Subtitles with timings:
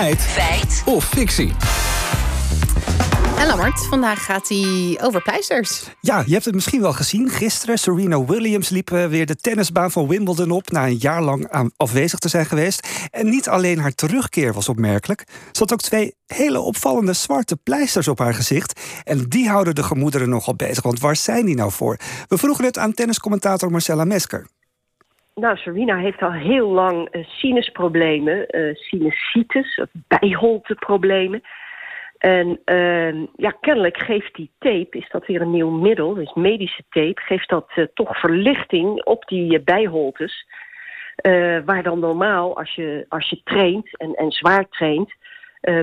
[0.00, 0.20] Feit.
[0.20, 0.82] Feit.
[0.86, 1.52] Of fictie.
[3.38, 5.82] En Lammert, vandaag gaat hij over pleisters.
[6.00, 7.28] Ja, je hebt het misschien wel gezien.
[7.30, 10.70] Gisteren, Serena Williams liep eh, weer de tennisbaan van Wimbledon op...
[10.70, 12.88] na een jaar lang afwezig te zijn geweest.
[13.10, 15.24] En niet alleen haar terugkeer was opmerkelijk.
[15.52, 18.80] Ze had ook twee hele opvallende zwarte pleisters op haar gezicht.
[19.04, 20.82] En die houden de gemoederen nogal bezig.
[20.82, 21.96] Want waar zijn die nou voor?
[22.28, 24.46] We vroegen het aan tenniscommentator Marcella Mesker.
[25.40, 31.42] Nou, Serena heeft al heel lang uh, sinusproblemen, uh, sinusitis, bijholteproblemen.
[32.18, 36.82] En uh, ja, kennelijk geeft die tape, is dat weer een nieuw middel, dus medische
[36.90, 40.46] tape, geeft dat uh, toch verlichting op die bijholtes.
[41.64, 45.14] waar dan normaal, als je, als je traint en, en zwaar traint,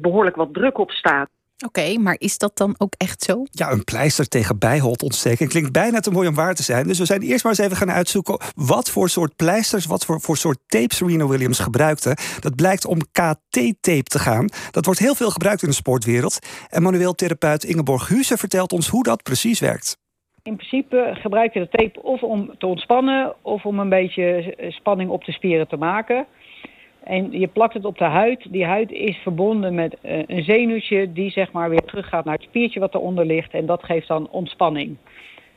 [0.00, 1.28] behoorlijk wat druk op staat.
[1.66, 3.42] Oké, maar is dat dan ook echt zo?
[3.50, 6.86] Ja, een pleister tegen bijholtontsteking klinkt bijna te mooi om waar te zijn.
[6.86, 10.20] Dus we zijn eerst maar eens even gaan uitzoeken wat voor soort pleisters, wat voor,
[10.20, 12.16] voor soort tapes Serena Williams gebruikte.
[12.40, 14.48] Dat blijkt om KT-tape te gaan.
[14.70, 16.38] Dat wordt heel veel gebruikt in de sportwereld.
[16.68, 20.00] En manueel therapeut Ingeborg Huze vertelt ons hoe dat precies werkt.
[20.42, 25.10] In principe gebruik je de tape of om te ontspannen of om een beetje spanning
[25.10, 26.26] op de spieren te maken.
[27.04, 28.46] En je plakt het op de huid.
[28.50, 32.42] Die huid is verbonden met uh, een zenuwtje die zeg maar weer teruggaat naar het
[32.42, 33.52] spiertje wat eronder ligt.
[33.52, 34.96] En dat geeft dan ontspanning.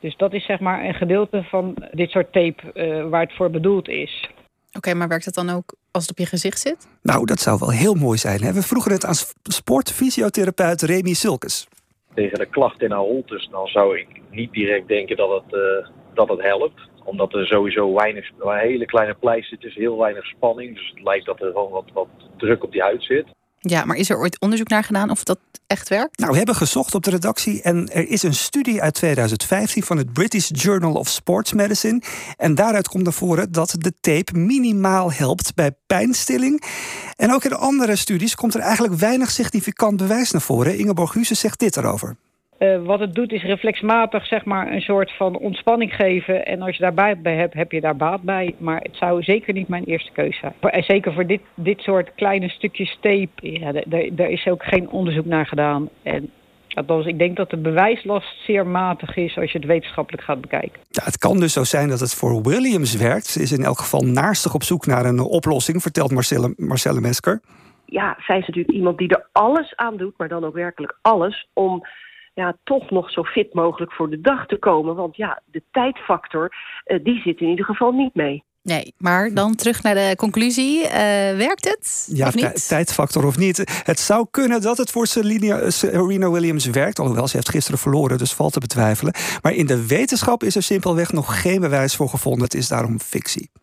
[0.00, 3.50] Dus dat is zeg maar een gedeelte van dit soort tape uh, waar het voor
[3.50, 4.30] bedoeld is.
[4.76, 6.88] Oké, maar werkt het dan ook als het op je gezicht zit?
[7.02, 8.42] Nou, dat zou wel heel mooi zijn.
[8.42, 8.52] Hè?
[8.52, 11.68] We vroegen het aan sportfysiotherapeut Remy Sulkes.
[12.14, 15.88] Tegen de klacht in haar holtes, dan zou ik niet direct denken dat het, uh,
[16.18, 20.26] dat het helpt omdat er sowieso weinig, een hele kleine pleister zit, dus heel weinig
[20.26, 20.74] spanning.
[20.74, 23.26] Dus het lijkt dat er gewoon wat, wat druk op die huid zit.
[23.58, 26.18] Ja, maar is er ooit onderzoek naar gedaan of dat echt werkt?
[26.18, 29.96] Nou, we hebben gezocht op de redactie en er is een studie uit 2015 van
[29.96, 32.02] het British Journal of Sports Medicine.
[32.36, 36.62] En daaruit komt naar voren dat de tape minimaal helpt bij pijnstilling.
[37.16, 40.78] En ook in andere studies komt er eigenlijk weinig significant bewijs naar voren.
[40.78, 42.16] Ingeborg Husse zegt dit erover.
[42.58, 46.46] Uh, wat het doet is reflexmatig zeg maar, een soort van ontspanning geven.
[46.46, 48.54] En als je daar baat bij hebt, heb je daar baat bij.
[48.58, 50.54] Maar het zou zeker niet mijn eerste keuze zijn.
[50.60, 53.72] En zeker voor dit, dit soort kleine stukjes tape, ja,
[54.12, 55.88] daar is ook geen onderzoek naar gedaan.
[56.02, 56.30] En
[56.74, 60.80] althans, ik denk dat de bewijslast zeer matig is als je het wetenschappelijk gaat bekijken.
[60.90, 63.26] Ja, het kan dus zo zijn dat het voor Williams werkt.
[63.26, 67.40] Ze is in elk geval naastig op zoek naar een oplossing, vertelt Marcelle, Marcelle Mesker.
[67.84, 71.48] Ja, zij is natuurlijk iemand die er alles aan doet, maar dan ook werkelijk alles
[71.52, 71.86] om
[72.38, 74.94] ja, toch nog zo fit mogelijk voor de dag te komen.
[74.94, 76.54] Want ja, de tijdfactor,
[76.86, 78.44] uh, die zit in ieder geval niet mee.
[78.62, 80.82] Nee, maar dan terug naar de conclusie.
[80.82, 80.90] Uh,
[81.36, 82.08] werkt het?
[82.12, 82.68] Ja, of niet?
[82.68, 83.82] tijdfactor of niet.
[83.84, 86.98] Het zou kunnen dat het voor Serena Williams werkt.
[86.98, 89.14] Alhoewel, ze heeft gisteren verloren, dus valt te betwijfelen.
[89.42, 92.42] Maar in de wetenschap is er simpelweg nog geen bewijs voor gevonden.
[92.42, 93.50] Het is daarom fictie.